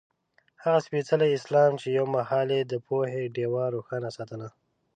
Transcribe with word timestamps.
هغه 0.63 0.79
سپېڅلی 0.85 1.29
اسلام 1.33 1.71
چې 1.81 1.87
یو 1.97 2.05
مهال 2.15 2.49
یې 2.57 2.61
د 2.71 2.73
پوهې 2.87 3.23
ډېوه 3.35 3.63
روښانه 3.75 4.09
ساتله. 4.17 4.47